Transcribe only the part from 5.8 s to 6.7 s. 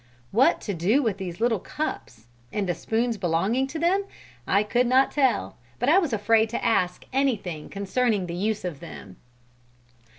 I was afraid to